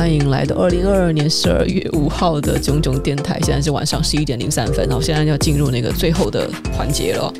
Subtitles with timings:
[0.00, 3.38] 欢迎来到二零二二年十二月五号的炯炯电台。
[3.42, 7.30] 现在是晚上十一点零三分，然后现在要进入那个最后的环节了。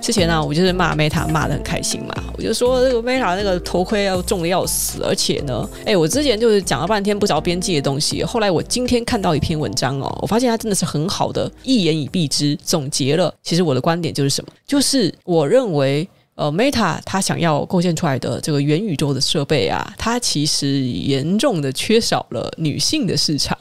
[0.00, 16.08] 之前呢、我就是骂 Meta 骂得很开心嘛，我就说这个 Meta 那个头盔要重的要死，而且呢，哎，我之前就是讲了半天不着边际的东西，后来我今天看到一篇文章哦，我发现它真的是很好的一言以蔽之，总结了其实我的观点就是什么，就是我认为。
[16.40, 23.58] 呃，Meta 它想要构建出来的这个元宇宙的设备啊，它其实严重的缺少了女性的市场。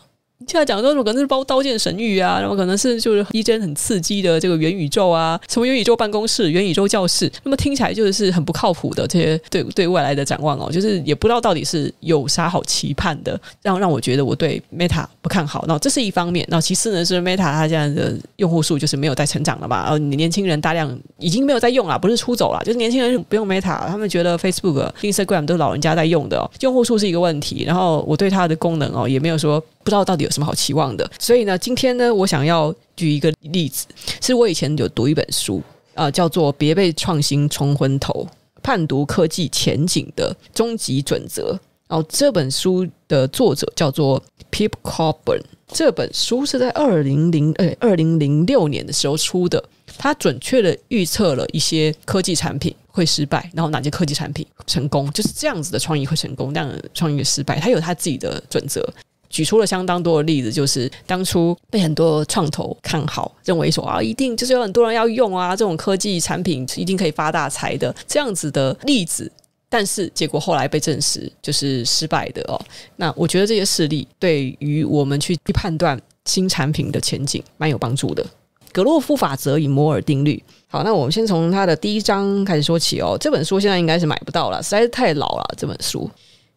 [0.48, 15.66] 现在讲的说什么可能是包刀剑神域啊，然后可能是就是一帧很刺激的这个元宇宙啊，什么元宇宙办公室、元宇宙教室，那么听起来就是很不靠谱的这些对对未来的展望哦，就是也不知道到底是有啥好期盼的，让让我觉得我对 Meta 不看好。
[15.67, 29.61] 那这是一方面，那其次呢是 Meta 它现在的用户数就是没有在成长了嘛，呃，年轻人大量已经没有在用了，不是出走了，就是年轻人不用 Meta，他们觉得 Facebook、Instagram 都是老人家在用的哦，用户数是一个问题，然后我对它的功能哦也没有说。
[29.81, 33.88] 不知道到底有什么好期望的，所以呢，今天呢，我想要举一个例子，
[34.22, 35.61] 是我以前有读一本书
[35.95, 38.25] 啊、叫做《别被创新冲昏头：
[38.61, 41.53] 判读科技前景的终极准则》。
[41.88, 49.61] 哦，这本书的作者叫做 Pip Coburn，这本书是在二零零呃二零零六年的时候出的，
[49.97, 58.88] 他准确的预测了一些科技产品会失败，然后哪些科技产品成功，就是这样子的创意会成功，这样的创意失败，他有他自己的准则。
[59.30, 69.31] 举出了相当多的例子，就是当初被很多创投看好，认为说啊，一定就是有很多人要用啊，这种科技产品一定可以发大财的这样子的例子，
[69.69, 72.59] 但是结果后来被证实就是失败的哦。
[72.95, 78.25] 那我觉得这些事例对于我们去去判断新产品的前景蛮有帮助的。
[78.72, 80.41] 格洛夫法则与摩尔定律。
[80.67, 83.17] 好，那我们先从它的第一章开始说起哦。
[83.19, 86.07] 这本书现在应该是买不到了，实在是太老了这本书。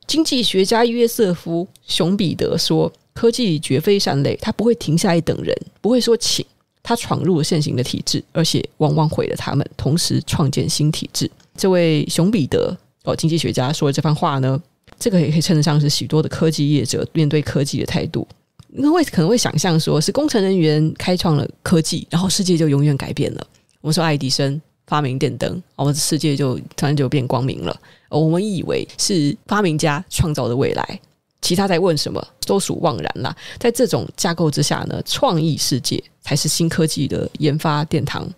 [0.06, 6.44] 经济学家约瑟夫·熊彼得说：“科技绝非善类，他不会停下来等人，不会说请。
[6.82, 14.60] 他闯入了现行的体制，而且往往毁了他们，同时创建新体制。”这位熊彼得哦，经济学家说的这番话呢，
[14.98, 18.26] 这个也可以称得上是许多的科技业者面对科技的态度。
[18.74, 23.46] 因为可能会想象说是工程人员开创了科技，然后世界就永远改变了。
[23.82, 27.78] 我们说爱迪生发明电灯，我们世界就突然就变光明了。
[28.08, 31.00] 我们以为是发明家创造的未来，
[31.40, 33.34] 其他在问什么都属妄然啦。
[33.58, 38.28] 在这种架构之下呢，创意世界才是新科技的研发殿堂。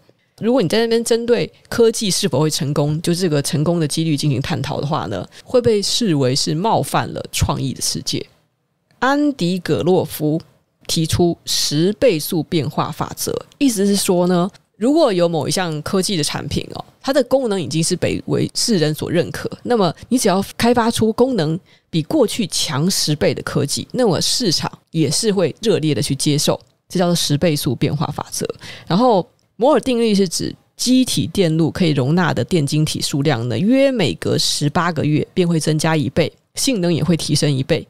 [0.40, 8.24] 如果你在那边针对科技是否会成功，就这个成功的几率进行探讨的话呢，会被视为是冒犯了创意的世界。
[8.98, 10.40] 安迪·葛洛夫
[10.86, 14.50] 提出十倍速变化法则，意思是说呢，
[14.84, 21.58] 如果有某一项科技的产品哦，它的功能已经是被为世人所认可，那么你只要开发出功能
[21.88, 28.46] 比过去强十倍的科技，那么市场也是会热烈的去接受，这叫做十倍速变化法则。
[28.86, 37.88] 然后摩尔定律是指机体电路可以容纳的电晶体数量呢，约每隔十八个月便会增加一倍，性能也会提升一倍。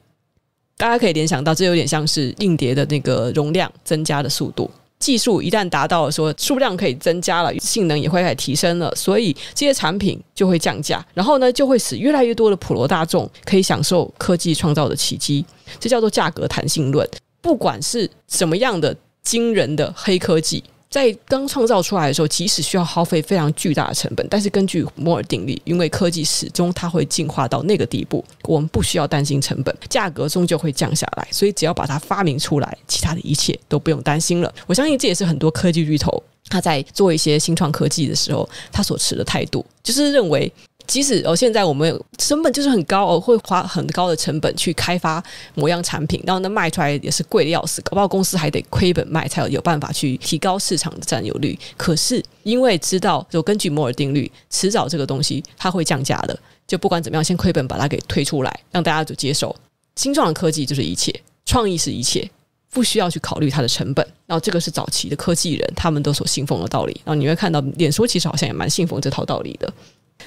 [0.77, 4.71] 大家可以联想到，这有点像是硬碟的那个容量增加的速度。
[5.05, 15.45] 技术一旦达到了，说数量可以增加了，性能也会来提升了，所以这些产品就会降价，然后呢，就会使越来越多的普罗大众可以享受科技创造的奇迹，
[15.79, 17.07] 这叫做价格弹性论。
[17.43, 20.65] 不管是什么样的惊人的黑科技。
[20.95, 31.27] 在刚创造出来的时候，即使需要耗费非常巨大的成本，但是根据摩尔定律，因为科技始终它会进化到那个地步，我们不需要担心成本，价格终究会降下来。
[31.33, 34.55] 所以只要把它发明出来，其他的一切都不用担心了。
[34.69, 40.53] 我相信这也是很多科技巨头他在做一些新创科技的时候，他所持的态度，就是认为。
[40.87, 45.23] 即使哦，现在我们成本就是很高哦，会花很高的成本去开发
[45.55, 51.59] 某样产品，然后呢卖出来也是贵的要死，搞不好公司还得亏本卖，才有有办法去提高市场的占有率。
[51.77, 59.55] 可是因为知道，就根据摩尔定律，迟早这个东西它会降价的，就不管怎么样，先亏本把它给推出来，让大家就接受。
[59.97, 61.15] 新创的科技就是一切，
[61.47, 62.29] 创意是一切，
[62.71, 64.07] 不需要去考虑它的成本。
[64.27, 66.93] 然后这个是早期的科技人他们都所信奉的道理。
[67.05, 69.73] 然后你会看到，脸书其实好像也蛮信奉这套道理的。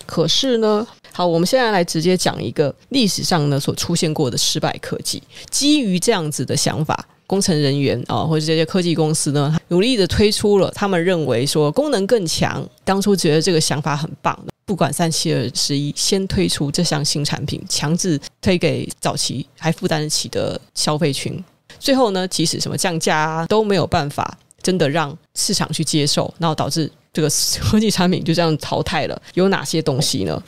[0.06, 5.22] 可是呢，好，我们现在来直接讲一个历史上呢所出现过的失败科技。
[5.50, 21.44] 基于这样子的想法，工程人员啊，或者这些科技公司呢，努力的推出了他们认为说功能更强，当初觉得这个想法很棒，不管三七二十一，先推出这项新产品，强制推给早期还负担得起的消费群。
[21.80, 26.90] 最后呢，即使什么降价啊，都没有办法真的让市场去接受，然后导致。
[27.18, 27.28] 这个
[27.60, 29.20] 科技产品就这样淘汰了。
[29.34, 30.44] 有哪些东西呢？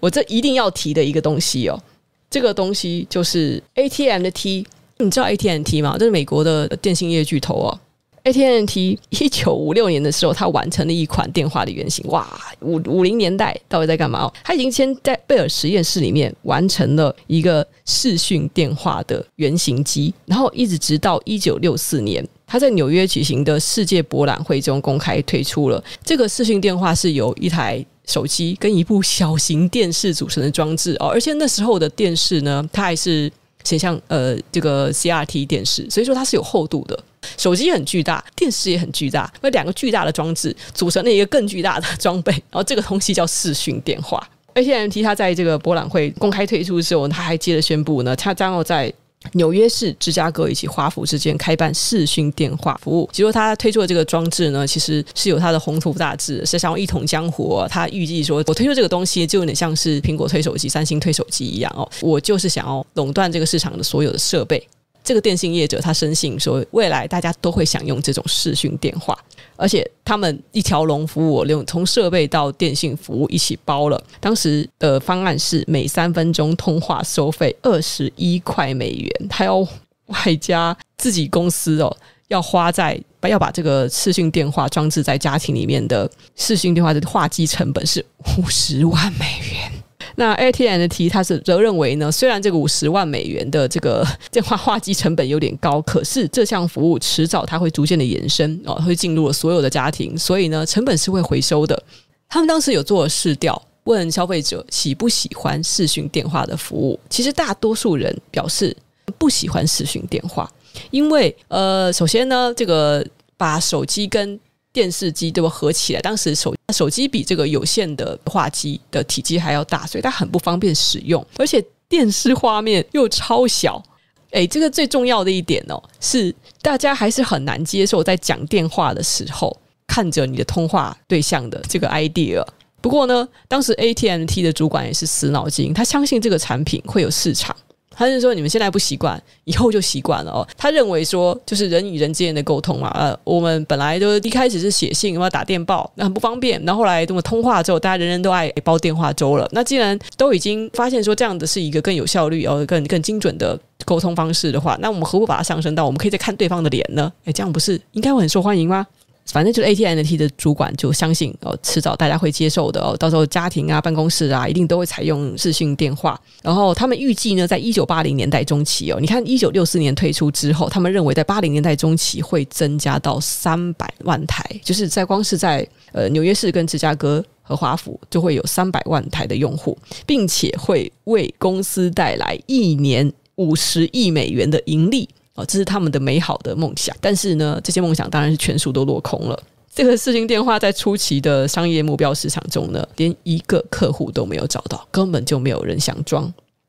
[0.00, 1.80] 我这一定要提的一个东西哦，
[2.28, 4.66] 这个东西就是 AT&T，
[4.96, 5.94] 你知道 AT&T 吗？
[5.96, 7.78] 这是美国的电信业巨头哦。
[8.24, 12.04] AT&T 一九五六年的时候，它完成了一款电话的原型。
[12.08, 12.28] 哇，
[12.60, 14.34] 五五零年代到底在干嘛哦？
[14.42, 31.08] 它已经先在贝尔实验室里面完成了一个视讯电话的原型机，然后一直直到一九六四年，他在纽约举行的世界博览会中公开推出了这个视讯电话，是由一台手机跟一部小型电视组成的装置哦。
[31.08, 33.30] 而且那时候的电视呢，它还是
[33.64, 36.98] 显像呃这个 CRT 电视，所以说它是有厚度的。
[37.36, 44.26] 手机很巨大，电视也很巨大，那两个巨大的装置组成了一个更巨大的装备，然后这个东西叫视讯电话。
[44.54, 48.92] AT&T 它在这个博览会公开推出的时候，他还接着宣布呢，它将要在
[49.32, 53.08] 纽约市、芝加哥以及华府之间开办视讯电话服务。
[53.12, 57.62] 其实他推出的这个装置呢，其实是有他的宏图大志，是想要一统江湖。
[57.68, 64.66] 他预计说，我推出这个东西就有点像是苹果推手机、三星推手机一样哦，我就是想要垄断这个市场的所有的设备。
[65.08, 69.18] 这个电信业者他深信说，未来大家都会享用这种视讯电话，
[69.56, 73.98] 而且他们一条龙服务，我从设备到电信服务一起包了。
[74.20, 79.66] 当时的方案是每三分钟通话收费二十一块美元，还要
[80.08, 81.96] 外加自己公司哦
[82.26, 88.04] 要花在要把这个视讯电话装置在家庭里面的视讯电话的话机成本是
[88.36, 89.24] 五十万美
[89.54, 89.72] 元。
[90.18, 101.80] 那 AT&T 他是则认为呢，虽然这个五十万美元的这个电话话机成本有点高，可是这项服务迟早它会逐渐的延伸哦，会进入了所有的家庭，所以呢，成本是会回收的。
[102.28, 108.76] 他们当时有做了市调，问消费者喜不喜欢视讯电话的服务，其实大多数人表示
[109.18, 110.50] 不喜欢视讯电话，
[110.90, 113.06] 因为呃，首先呢，这个
[113.36, 114.38] 把手机跟
[114.78, 123.82] 电视机都合起来，当时手手机比这个有线的话机的体积还要大，所以它很不方便使用，而且电视画面又超小。
[124.30, 126.32] 诶，这个最重要的一点哦，是
[126.62, 129.56] 大家还是很难接受在讲电话的时候
[129.88, 132.46] 看着你的通话对象的这个 idea。
[132.80, 137.56] 不过呢，当时 AT&T 的主管也是死脑筋，他相信这个产品会有市场。
[137.98, 140.46] 他是说，你们现在不习惯，以后就习惯了哦。
[140.56, 146.62] 他认为说，就是人与人之间的沟通嘛，呃，我们本来都一开始是写信，要打电报，那很不方便。
[146.64, 149.48] 然后后来这么通话之后，大家人人都爱包电话粥了。
[149.50, 157.12] 那既然都已经发现说这样的是一个更有效率、哦更更精准的沟通方式的话，那我们何不把它上升到我们可以再看对方的脸呢？
[157.24, 158.86] 诶，这样不是应该会很受欢迎吗？
[159.30, 162.96] 反正就是 AT&T 的主管就相信哦，迟早大家会接受的哦。
[162.96, 166.18] 到时候家庭啊、办公室啊，一定都会采用视讯电话。
[166.42, 179.76] 然后他们预计呢，在一九八零年代中期哦，你看一九六四年推出之后，他们认为在八零年代中期会增加到三百万台，就是在光是在呃纽约市跟芝加哥和华府就会有三百万台的用户，
[180.06, 185.08] 并且会为公司带来一年五十亿美元的盈利。
[185.38, 189.40] 哦，这是他们的美好的梦想，但是呢，这些梦想当然是全数都落空了。
[189.72, 196.24] 这个视听电话在初期的商业目标市场中呢，连一个客户都没有找到，根本就没有人想装，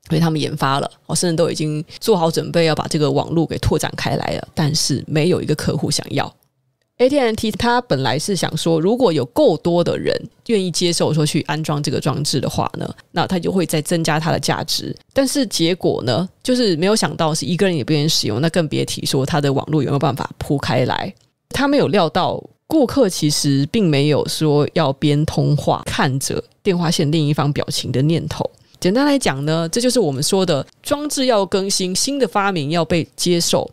[0.08, 6.32] 所以他们研发了，哦，甚至都已经做好准备要把这个网络给拓展开来了，但是没有一个客户想要。
[7.00, 10.14] AT&T 它本来是想说，如果有够多的人
[10.48, 14.94] 愿意接受说去安装这个装置的话呢，那它就会再增加它的价值。
[15.14, 21.12] 但是结果呢，就是没有想到是一个人也不愿意使用，那更别提说它的网络有没有办法铺开来。
[21.48, 28.48] 他没有料到顾客其实并没有说要边通话看着电话线另一方表情的念头。
[28.78, 33.70] 简单来讲呢，这就是我们说的装置要更新，新的发明要被接受。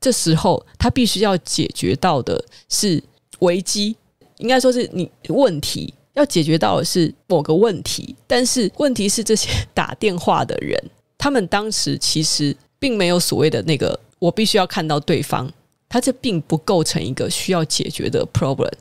[0.00, 3.02] 这时候，他必须要解决到的是
[3.40, 3.94] 危机，
[4.38, 10.82] 应该说是你问题要解决到的是某个问题，但是问题是这些打电话的人，
[11.18, 15.50] 他们当时其实并没有所谓的那个我必须要看到对方，
[15.88, 18.72] 他这并不构成一个需要解决的 problem。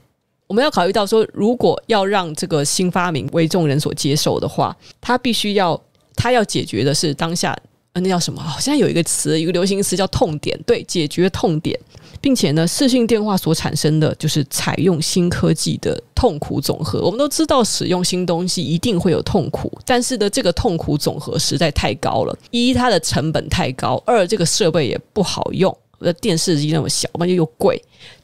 [0.48, 5.80] 我们要考虑到说，如果要让这个新发明为众人所接受的话，他必须要
[6.16, 7.56] 他要解决的是当下。
[7.94, 8.40] 呃，那叫什么？
[8.42, 11.78] 好像有一个词，一个流行词叫“痛点”，对，解决痛点，
[12.22, 17.02] 并且呢，视讯电话所产生的就是采用新科技的痛苦总和。
[17.02, 22.38] 我们都知道，使用新东西一定会有痛苦，但是呢，这个痛苦总和实在太高了。
[22.52, 25.76] 一，它的成本太高；二，这个设备也不好用。
[25.98, 27.82] 我的电视机那么小，那就又贵，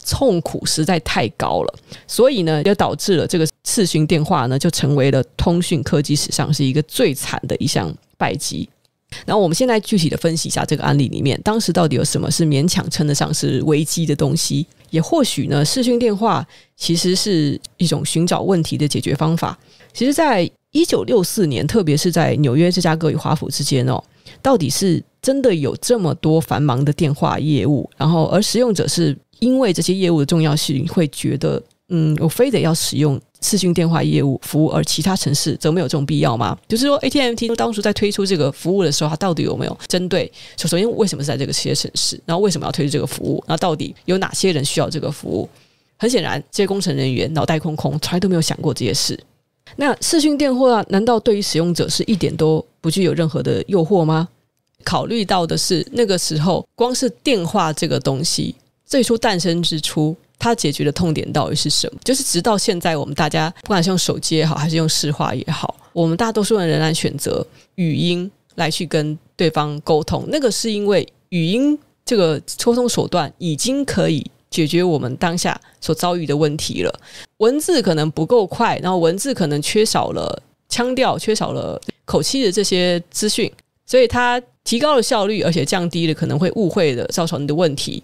[0.07, 1.73] 痛苦实在太高了。
[2.07, 8.69] 所以呢，就导致了这个视讯电话呢，就成为了通讯科技史上是一个最惨的一项败绩。
[9.25, 14.65] 然后我们现在具体的分析一下这个案例里面，当时到底有什么是勉强称得上是危机的东西？
[14.89, 16.45] 也或许呢，视讯电话
[16.77, 19.57] 其实是一种寻找问题的解决方法。
[19.93, 24.01] 其实，在一九六四年，特别是在纽约、芝加哥与华府之间哦，
[24.41, 36.57] 到底是真的有这么多繁忙的电话业务，然后而使用者是因为这些业务的重要性，会觉得嗯，我非得要使用视讯电话业务服务，而其他城市则没有这种必要吗？
[36.67, 40.31] 就是说，ATMT 当初在推出这个服务的时候，它到底有没有针对？
[40.57, 42.19] 首先，为什么是在这个些城市？
[42.25, 43.43] 然后为什么要推出这个服务？
[43.47, 45.47] 那到底有哪些人需要这个服务？
[45.97, 49.17] 很显然，这些工程人员脑袋空空，从来都没有想过这些事。
[49.77, 54.27] 那视讯电话难道对于使用者是一点都不具有任何的诱惑吗？
[54.83, 58.53] 考虑到的是，那个时候光是电话这个东西
[58.85, 61.99] 最初诞生之初，它解决的痛点到底是什么？
[62.03, 70.23] 就是直到现在，我们大家不管是用手机也好，还是用视话也好，我们大多数人仍然选择语音来去跟对方沟通。
[70.27, 74.29] 那个是因为语音这个沟通手段已经可以。
[74.51, 76.99] 解决我们当下所遭遇的问题了。
[77.39, 83.51] 文字可能不够快，然后文字可能缺少了腔调，缺少了口气的这些资讯，
[83.85, 88.01] 所以它提高了效率，而且降低了可能会误会的造成你的问题。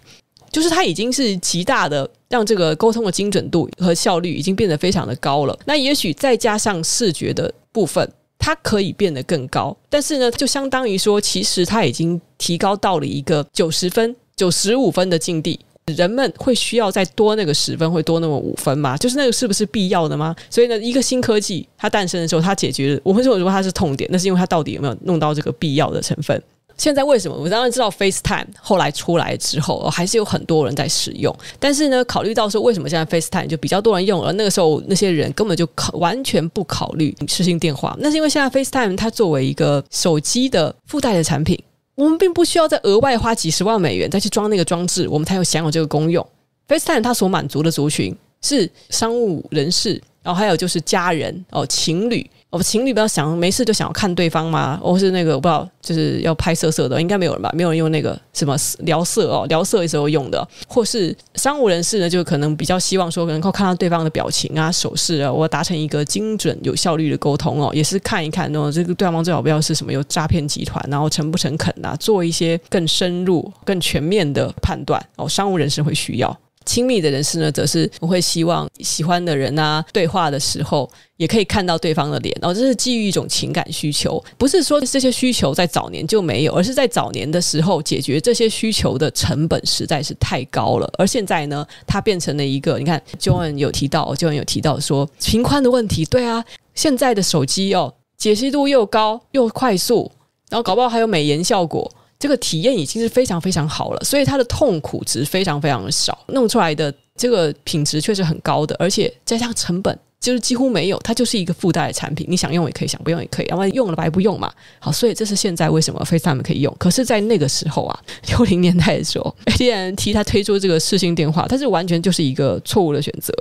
[0.52, 5.58] 就是它已经是极大的让这个沟通的精准度和效率已经变得非常的高了。
[5.64, 9.76] 那也许再加上视觉的部分，它可以变得更高。
[9.88, 15.58] 但是呢，就相当于说，其实它已经提高到了一个九十分、九十五分的境地。
[15.86, 18.96] 人们会需要再多那个十分，会多那么五分吗？
[18.96, 20.34] 就是那个是不是必要的吗？
[20.48, 26.40] 所以呢，一个新科技它诞生的时候，它解决了我会说，如果它是痛点，那是因为它到底有没有弄到这个必要的成分？
[26.76, 31.34] 现在为什么我当然知道 FaceTime 后来出来之后，还是有很多人在使用。
[31.58, 41.58] 但是呢，考虑到说为什么现在 FaceTime 就比较多人用，而那个时候那些人根本就考完全不考虑视讯电话，那是因为现在 FaceTime 它作为一个手机的附带的产品。
[41.94, 46.26] 我们并不需要再额外花几十万美元再去装那个装置，我们才有享有这个功用。
[46.66, 52.28] FaceTime 它所满足的族群是商务人士，然后还有就是家人哦，情侣。
[52.52, 54.78] 我们情侣不要想没事就想要看对方吗？
[54.82, 57.50] 或是那个我不知道，就是要拍色色的，应该没有人吧？
[57.54, 76.38] 没有人用那个什么聊色哦，聊色的时候用的，或是商务人士呢，就可能比较希望说能够看到对方的表情啊、手势啊，我达成一个精准、有效率的沟通哦，也是看一看哦，这个对方最好不要是什么有诈骗集团，然后诚不诚恳呐，做一些更深入、更全面的判断哦，商务人士会需要。
[76.64, 100.10] 亲密的人士呢，则是我会希望喜欢的人啊，对话的时候也可以看到对方的脸，然后这是基于一种情感需求，不是说这些需求在早年就没有，而是在早年的时候解决这些需求的成本实在是太高了，而现在呢，它变成了一个，你看，Joan 有提到，Joan 有提到说频宽的问题，对啊，现在的手机哦，解析度又高又快速，
[100.50, 101.90] 然后搞不好还有美颜效果。
[102.22, 114.52] 这个体验已经是非常非常好了，所以它的痛苦值非常非常的少，弄出来的这个品质确实很高的，而且加上成本就是几乎没有，它就是一个附带的产品，你想用也可以，想不用也可以，要不然用了白不用嘛。
[114.78, 118.00] 好，所以这是现在为什么 FaceTime 可以用，可是，在那个时候啊，
[118.30, 123.34] 六零年代的时候， AT&T 它推出这个视讯电话，它是完全就是一个错误的选择。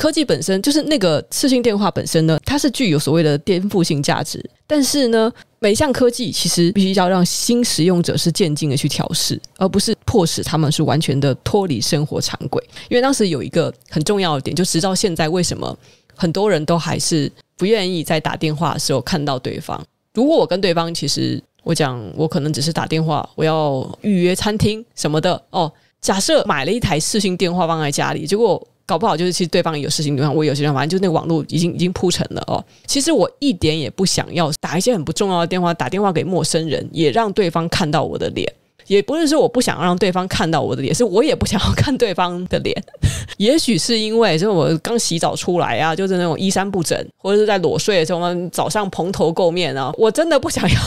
[0.00, 4.42] 科技本身就是那个视讯电话本身呢，它是具有所谓的颠覆性价值。
[4.66, 12.58] 但是呢，每项科技其实必须要让新使用者是渐进的去调试，而不是迫使他们是完全的脱离生活常规。
[12.88, 15.78] 因为当时有一个很重要的点，就直到现在，为什么
[16.16, 19.78] 很多人都还是不愿意在打电话的时候看到对方？
[20.14, 25.70] 如果我跟对方，其实我讲，我可能只是打电话，我要预约餐厅什么的哦。
[26.00, 28.66] 假设买了一台视讯电话放在家里，结果。
[28.90, 32.64] 搞不好就是其实对方有事情，对方，我有事情，反正就那个网络已经已经铺成了哦。
[32.88, 38.52] 其实我一点也不想要打一些很不重要的电话，打电话给陌生人，也让对方看到我的脸。
[38.90, 42.76] 也不是说我不想让对方看到我的脸，是我也不想要看对方的脸。
[43.38, 50.76] 也许是因为就是我刚洗澡出来啊，就是那种衣衫不整，或者是在裸睡的时候，我们早上蓬头垢面啊，我真的不想要。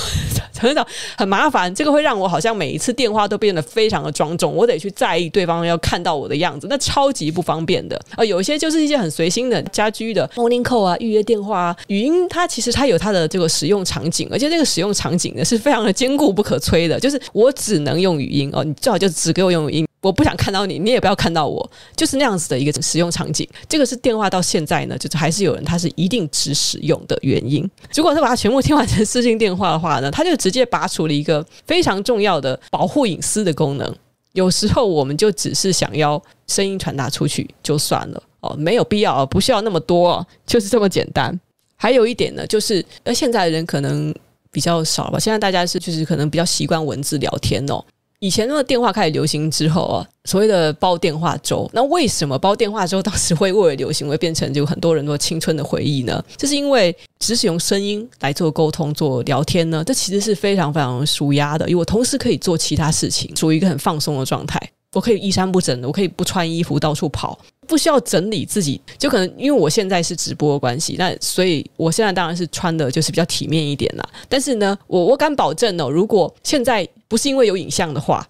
[0.64, 0.74] 很
[1.18, 8.00] 很麻烦，这个会让我好像每一次电话都变得非常的庄重，我得去在意对方要看到我的样子，那超级不方便的。
[8.16, 19.88] 呃，有一些就是一些很随心的家居的 morning call 啊，预约电话啊，语音它其实它有它的这个使用场景，而且这个使用场景呢是非常的坚固不可摧的，就是我只能能用语音哦，你最好就只给我用语音。
[20.02, 23.48] 我不想看到你，你也不要看到我，就是那样子的一个使用场景。
[23.70, 27.70] 这个是电话到现在呢，就是还是有人他是一定只使用的原因。
[27.96, 33.96] 如果他把它全部听完成私信电话的话呢，他就直接拔除了一个非常重要的保护隐私的功能。
[34.34, 41.40] 有时候我们就只是想要声音传达出去就算了哦，没有必要啊，不需要那么多，就是这么简单。
[41.78, 44.14] 还有一点呢，就是呃，现在的人可能
[44.54, 47.84] 比较少吧，现在大家是就是可能比较习惯文字聊天哦。
[48.20, 56.24] 以前那个电话开始流行之后啊，所谓的煲电话粥，那为什么煲电话粥当时会为了流行，会变成就很多人都青春的回忆呢？
[56.38, 64.58] 就是因为只使用声音来做沟通、做聊天呢，这其实是非常非常舒压的，因为我同时可以做其他事情，处于一个很放松的状态。
[64.94, 68.80] 我可以衣衫不整的，我可以不穿衣服到处跑，不需要整理自己。
[68.98, 74.08] 就可能因为我现在是直播的关系，那所以我现在当然是穿的就是比较体面一点啦。
[74.30, 78.26] 但是呢，我我敢保证哦，如果 现在不是因为有影像的话，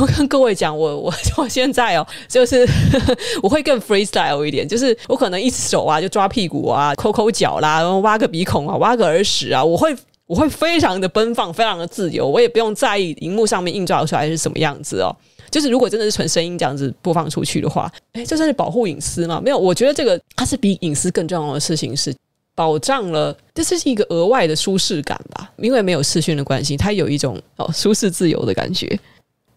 [0.00, 2.66] 我跟各位讲，我我我现在哦，就是
[3.42, 9.94] 我会更 freestyle 一点，就是我可能一只手啊就抓屁股啊，抠抠脚啦，然后挖个鼻孔啊，挖个耳屎啊，我会
[10.26, 15.14] 我会非常的奔放，非常的自由，我也不用在意荧幕上面映照出来是什么样子哦。
[15.50, 19.40] 就是如果真的是纯声音这样子播放出去的话，诶，这算是保护隐私吗？
[19.42, 22.14] 没有，我觉得这个它是比隐私更重要的事情，是
[22.54, 25.50] 保障了，这是一个额外的舒适感吧？
[25.58, 28.86] 因为没有视讯的关系，它有一种哦舒适自由的感觉，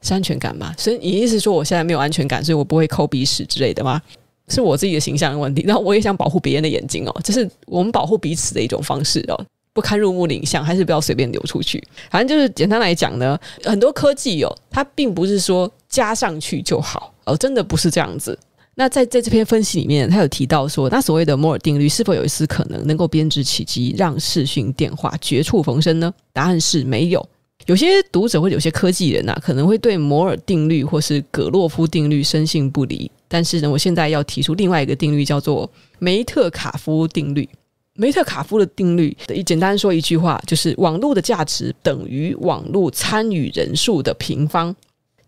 [0.02, 0.74] 是安全感嘛？
[0.78, 4.02] 所以你意思说我现在没有安全感，所以我不会抠鼻屎之类的吗？
[4.48, 5.64] 是我自己的形象的问题。
[5.66, 9.46] 那我也想保护别人的眼睛哦，这是我们保护彼此的一种方式哦。
[9.74, 11.82] 不堪入目的影像，还是不要随便流出去。
[12.10, 18.38] 反正就是简单来讲呢，很多科技哦，它并不是说加上去就好哦，真的不是这样子。
[18.74, 26.12] 那在在这篇分析里面，他有提到说，那所谓的摩尔定律是否有一丝可能能够编织奇迹，让视讯电话绝处逢生呢？
[26.32, 27.28] 答案是没有。
[27.68, 33.12] 有些读者或者有些科技人呐、啊，可能会对摩尔定律或是葛洛夫定律深信不疑。
[33.28, 35.70] 但是呢，我现在要提出另外一个定律，叫做
[36.00, 37.48] 梅特卡夫定律。
[37.96, 44.74] 梅特卡夫的定律的一简单说一句话，就是网络的价值等于网络参与人数的平方。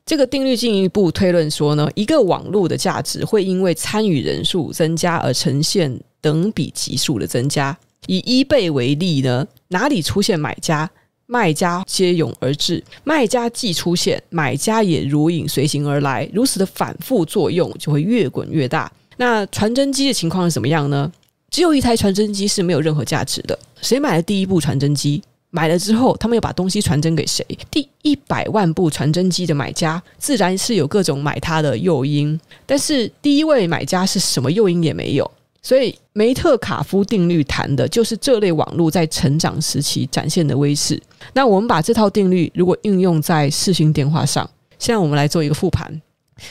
[0.05, 7.77] 这个定律进一步推论说呢，一个网络的价值会因为参与人数增加而呈现等比级数的增加。
[8.07, 10.89] 以 eBay 为例呢，哪里出现买家，
[11.25, 16.29] 卖家接踵而至；卖家既出现，买家也如影随形而来。
[16.33, 18.91] 如此的反复作用就会越滚越大。
[19.15, 21.10] 那传真机的情况是怎么样呢？
[21.50, 23.57] 只有一台传真机是没有任何价值的。
[23.81, 25.22] 谁买了第一部传真机？
[25.55, 27.46] 买了之后，他们又把东西传真给谁？
[27.70, 32.39] 第一百万部传真机的买家，自然是有各种买它的诱因。
[32.66, 35.31] 但是第一位买家是什么诱因也没有。
[35.61, 41.00] 所以梅特卡夫定律谈的就是这类网络在成长时期展现的威势。
[41.33, 46.01] 那我们把这套定律如果应用在视讯电话上，现在我们来做一个复盘。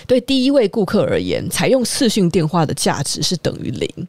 [0.07, 4.09] 对第一位顾客而言，采用视讯电话的价值是等于零。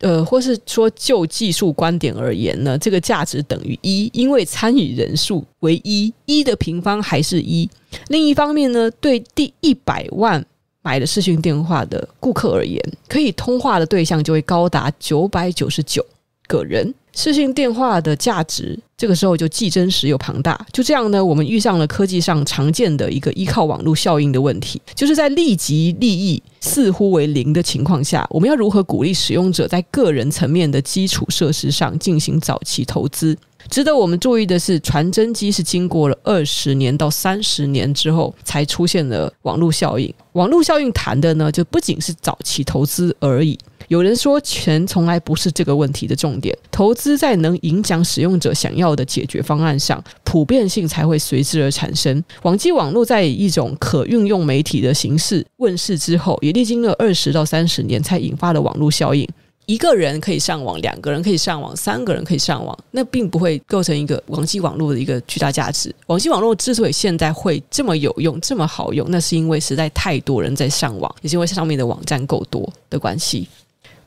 [0.00, 7.68] 呃，或是说就技术观点而言呢，这个价值等于一，因为参与人数为一，一的平方还是一。
[8.08, 10.44] 另一方面呢，对第一百万
[10.82, 12.78] 买了视讯电话的顾客而言，
[13.08, 16.04] 可以通话的对象就会高达九百九十九
[16.46, 16.94] 个人。
[17.16, 20.66] 视讯电话的价值，这个时候就既真实又庞大。
[20.72, 33.38] 就这样呢，我们遇上了科技上常见的一个依靠网络效应的问题，就是在立即利益似乎为零的情况下，我们要如何鼓励使用者在个人层面的基础设施上进行早期投资？
[33.68, 40.12] 值得我们注意的是，传真机是经过了二十年到三十年之后才出现了网络效应。
[40.32, 43.58] 网络效应谈的呢，就不仅是早期投资而已。
[43.88, 52.22] 有人说，钱从来不是这个问题的重点，投资在能影响使用者想要的解决方案上，普遍性才会随之而产生。
[52.42, 59.28] 网际网络在以一种可运用媒体的形式问世之后，也历经了二十到三十年才引发了网络效应。
[59.66, 65.94] 一个人可以上网，两个人可以上网，三个人可以上网，那并不会构成一个网际网络的一个巨大价值。
[66.06, 73.48] 网际网络之所以现在会这么有用、这么好用，那是因为实在太多人在上网，也是因为上面的网站够多的关系。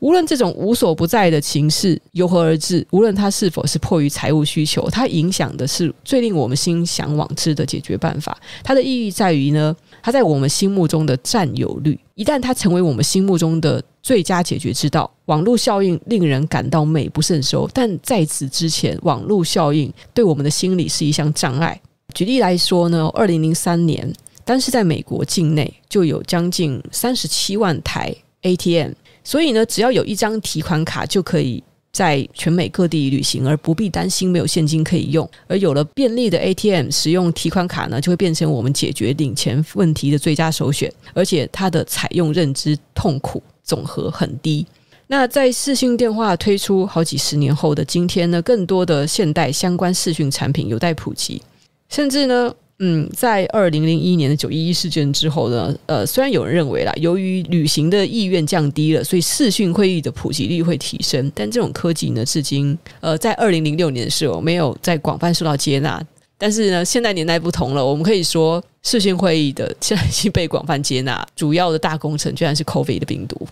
[0.00, 8.36] 无论这种无所不在的情势由何而至，无论它是否是迫于财务需求，它影响的是最令我们心向往之的解决办法。
[8.62, 11.98] 它的意义在于呢，它在我们心目中的占有率。
[12.14, 17.68] 一旦它成为我们心目中的最佳解决之道，网络效应令人感到美不胜收。
[17.72, 21.80] 但在此之前，网络效应对我们的心理是一项障碍。
[22.14, 24.12] 举例来说呢，二零零三年，
[24.44, 28.92] 单是在美国境内就有将近三十七万台 ATM。
[29.28, 31.62] 所以呢，只要有一张提款卡，就可以
[31.92, 35.30] 在全美各地旅行，而不必担心没有现金可以用。
[35.46, 40.90] 而有了便利的 ATM，使用提款卡呢，就会变成我们解决领钱问题的最佳首选。
[41.12, 44.66] 而且它的采用认知痛苦总和很低。
[45.08, 51.42] 那在视讯电话推出好几十年后的今天呢，更多的现代相关视讯产品有待普及，
[51.90, 52.50] 甚至呢。
[52.80, 66.00] 嗯，在二零零一年的九一一事件之后呢，呃，虽然有人认为啦，由于旅行的意愿降低了，所以视讯会议的普及率会提升，但这种科技呢，至今呃，在二零零六年的时候没有在广泛受到接纳。
[66.40, 73.44] 但是呢，现在年代不同了，我们可以说，视讯会议的现在已经被广泛接纳，主要的大工程居然是 COVID 的病毒，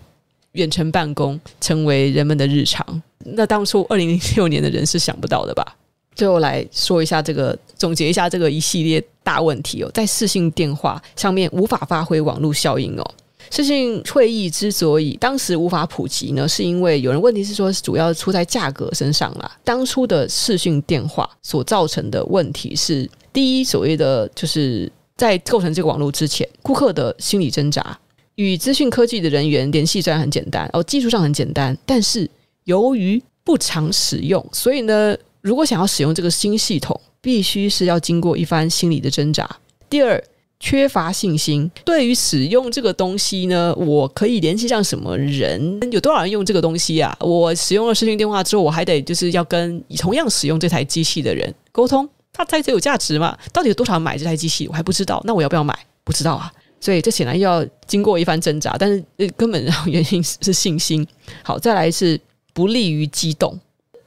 [0.53, 3.03] 远程办公成为人们的日常。
[3.25, 5.75] 那当初二零零六年的人是想不到的吧？
[6.17, 13.05] 最后来说一下这个，总结一下这个一系列大问题哦，在视讯电话上面无法发挥网络效应哦。
[13.51, 19.49] 视讯会议之所以当时无法普及呢，是因为有人问题是说，主要出在价格身上啦。
[19.63, 27.97] 当初的视讯电话所造成的问题是，第一，所谓的就是在构成这个网络之前，顾客的心理挣扎，
[28.35, 32.29] 与资讯科技的人员联系虽然很简单哦，技术上很简单，但是
[32.65, 39.49] 由于不常使用，所以呢，如果想要使用这个新系统，必须是要经过一番心理的挣扎。
[39.89, 40.23] 第二。
[40.59, 45.79] 缺乏信心，对于使用这个东西呢，我可以联系上什么人？
[45.91, 47.15] 有多少人用这个东西啊？
[47.21, 53.37] 我使用了视讯电话之后，我还得就是要跟同样使用这台机器的人沟通，它才有价值嘛？
[53.53, 54.67] 到底有多少人买这台机器？
[54.67, 55.77] 我还不知道，那我要不要买？
[56.03, 56.51] 不知道啊。
[56.81, 59.03] 所以这显然要经过一番挣扎，但是
[59.37, 61.05] 根本原因 是信心。
[61.43, 62.19] 好，再来是
[62.55, 63.55] 不利于机动，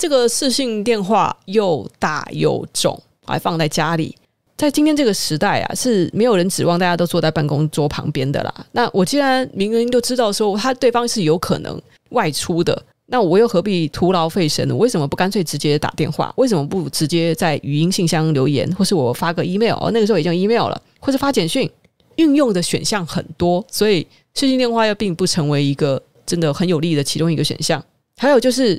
[0.01, 4.17] 这个视讯电话又大又重，还放在家里。
[4.57, 8.67] 在今天这个时代啊，是没有人指望大家都坐在办公桌旁边的啦。
[8.73, 11.79] 那我既然明明都知道说他对方是有可能
[12.13, 14.75] 外出的，那我又何必徒劳费神呢？
[14.75, 16.33] 为什么不干脆直接打电话？
[16.39, 19.75] 为什么不直接在语音信箱留言，或是我发个 email？
[19.75, 21.71] 哦，那个时候已经 email 了，或是发简讯，
[22.17, 27.85] 运用的选项很多，所以视讯电话又并不成为一个真的很有利的其中一个选项。
[28.17, 28.79] 还有就是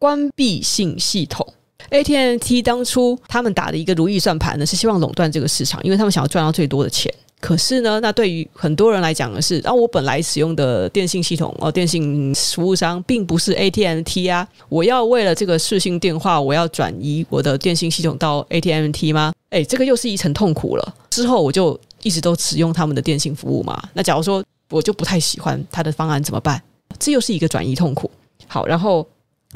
[0.00, 1.46] 关闭性系统。
[1.90, 7.12] AT&T 当初他们打的一个如意算盘呢，是希望垄断这个市场，因为他们想要赚到最多的钱。
[7.38, 19.32] 可是呢，那对于很多人来讲的是，啊，我本来使用的电信系统哦，电信服务商并不是 AT&T 啊，我要为了这个视讯电话，我要转移我的电信系统到 AT&T 吗？
[19.50, 20.94] 诶，这个又是一层痛苦了。
[21.10, 23.82] 之后我就一直都使用他们的电信服务嘛。
[23.92, 26.62] 那假如说我就不太喜欢他的方案怎么办？
[26.98, 28.10] 这又是一个转移痛苦。
[28.46, 29.06] 好，然后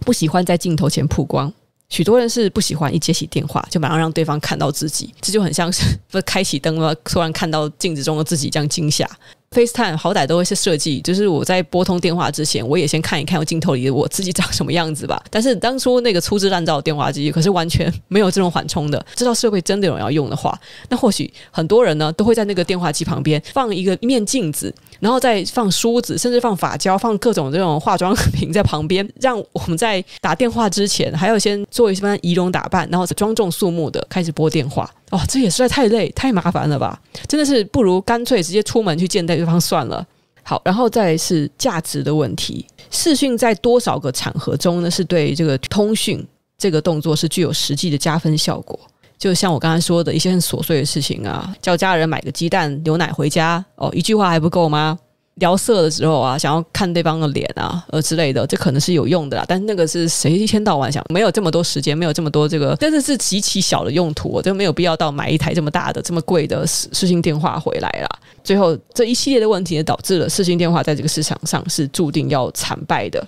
[0.05, 1.53] 不喜欢在镜头前曝光。
[1.91, 9.09] 许多人是不喜欢一接起电话就马上让对方看到自己，这就很像是 不开启灯了，突然看到镜子中的自己这样惊吓。
[9.51, 15.23] FaceTime 好歹都会是设计，就是我在拨通电话之前，我也先看一看我镜头里的我自己长什么样子吧。
[15.31, 19.07] 但是当初那个粗制滥造的电话机，可是完全没有这种缓冲的。
[19.15, 24.75] 知道设备真的有人要用的话，那或许很多人呢都会在那个电话机旁边放一个一面镜子，
[25.05, 34.91] 然后再放梳子，甚至放发胶，放各种这种化妆品在旁边，让我们在打电话之前还要先做一番仪容打扮，然后庄重肃穆的开始拨电话。
[35.11, 36.99] 哦，这也实在太累、太麻烦了吧？
[37.29, 40.03] 真的是不如干脆直接出门去见对方算了。
[40.43, 42.65] 好，然后再是价值的问题。
[42.91, 48.81] 视讯在多少个场合中呢，是对这个通讯这个动作是具有实际的加分效果。
[49.25, 54.99] 就像我刚才说的一些很琐碎的事情啊，叫家人买个鸡蛋、牛奶回家，哦，一句话还不够吗？
[55.37, 59.45] 聊色的时候啊，想要看对方的脸啊，呃之类的，这可能是有用的啦。
[59.49, 68.09] 但是那个是谁一天到晚想，没有这么多时间，没有这么多这个，但是是极其小的用途，我就没有必要到买一台这么大的、这么贵的视视讯电话回来啦。
[68.45, 73.27] 最后这一系列的问题也导致了视讯电话在这个市场上是注定要惨败的。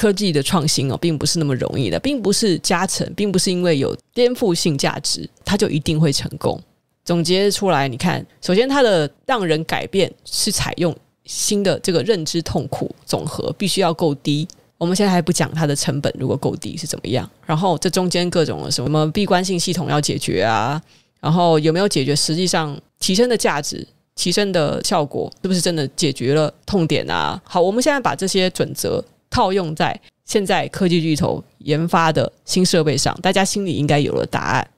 [0.00, 6.58] 科技的创新哦，并不是那么容易的，并不是加成，并不是因为有颠覆性价值，它就一定会成功。
[7.04, 10.96] 总结出来，你看，首先它的让人改变是采用。
[11.26, 20.80] 新的这个认知痛苦总和必须要够低，我们现在还不讲它的成本如果够低是怎么样，然后这中间各种什么闭关性系统要解决啊，
[21.20, 23.86] 然后有没有解决实际上提升的价值、
[24.16, 27.40] 提升的效果，是不是真的解决了痛点啊？
[27.44, 34.70] 好，我们现在把这些准则套用在现在科技巨头研发的新设备上，大家心里应该有了答案。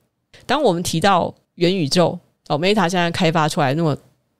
[0.47, 3.97] 当我们提到元宇宙，哦，Meta 现在开发出来那么。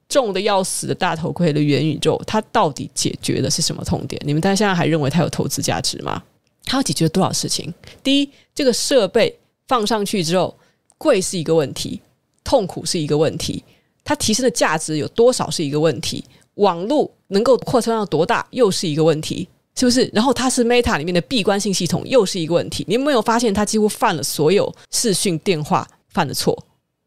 [0.09, 4.21] 重的要死的大头盔的元宇宙，它到底解决的是什么痛点？
[4.27, 6.23] 你们大家现在还认为它有投资价值吗？
[6.67, 7.73] 它要解决多少事情？
[8.03, 9.35] 第一，这个设备
[9.69, 10.55] 放上去之后，
[10.99, 11.99] 贵是一个问题，
[12.45, 13.65] 痛苦是一个问题，
[14.05, 16.23] 它提升的价值有多少是一个问题，
[16.57, 20.11] 网络能够扩充到多大又是一个问题，是不是？
[20.13, 22.85] 然后它是 Meta 里面的闭关性系统又是一个问题。
[22.89, 26.57] 你有没有发现它几乎犯了所有视讯电话犯的错？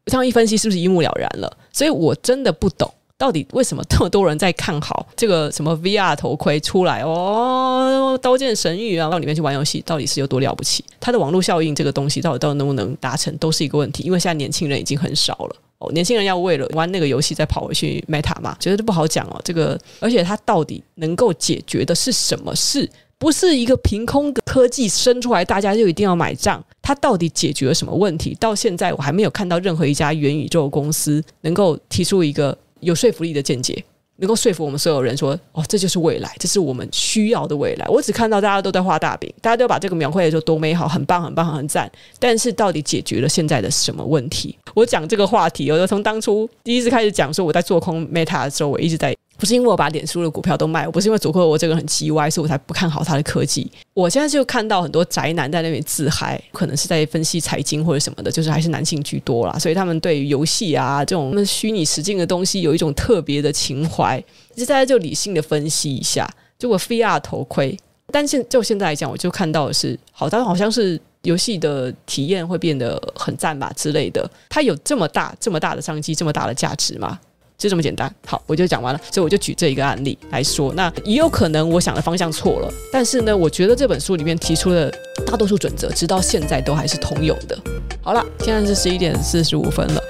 [0.06, 1.56] 这样一分析，是不是一目了然了？
[1.72, 10.84] 所以我真的不懂，到底为什么这么多人在看好这个什么 VR 头盔出来哦，刀剑神域啊，到里面去玩游戏，到底是有多了不起？
[11.00, 14.04] 它的网络效应这个东西，到底到底能不能达成，都是一个问题。
[14.04, 19.40] 因为现在年轻人已经很少了哦，年轻人要为了玩那个游戏再跑回去 Meta 嘛，觉得都不好讲哦。
[19.44, 22.88] 这个，而且它到底能够解决的是什么事？
[23.18, 26.62] 不是一个凭空的科技生出来，大家就一定要买账？
[26.82, 28.36] 它到底解决了什么问题？
[28.38, 33.82] 到现在我还没有看到任何一家元宇宙公司能够提出一个有说服力的见解。
[34.16, 37.86] 能够说服我们所有人说，哦，这就是未来，这是我们需要的未来。
[37.88, 41.90] 我只看到大家都在画大饼，大家都把这个描绘的说多美好，很棒，很棒，很赞。
[42.18, 44.56] 但是到底解决了现在的什么问题？
[44.74, 49.14] 我讲这个话题，我就从当初第一次开始讲说我在做空 Meta 的时候，我一直在。
[49.38, 53.70] 不是因为我把脸书的股票都卖，我不是因为祖克我这个人很叽歪，所以我才不看好他的科技。
[53.94, 64.22] 我现在就看到很多宅男在那边自嗨，可能是在分析财经或者什么的，就是还是男性居多啦，所以他们对于游戏啊这种虚拟实境的东西有一种特别的情怀。
[64.54, 66.26] 其实大家就理性的分析一下，
[66.58, 67.78] 就我 VR 头盔，
[68.10, 74.28] 但现就现在来讲，我就看到的是，好，但好像是游戏的体验会变得很赞吧之类的。
[74.48, 77.18] 它有这么大这么大的商机，这么大的价值吗？
[77.58, 84.92] 就这么简单，好，我就讲完了，所以我就举这一个案例来说，那也有可能我想的方向错了，但是呢，我觉得这本书里面提出的
[85.26, 87.58] 大多数准则，直到现在都还是通用的。
[88.02, 90.02] 好了，现在是十一点四十五分了，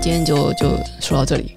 [0.00, 1.56] 今天就就说到这里。